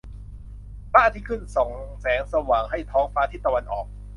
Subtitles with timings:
[0.91, 3.85] พระอาทิตย์ขึ้นส่องแสงสว่างให้ท้องฟ้าทิศตะวันออก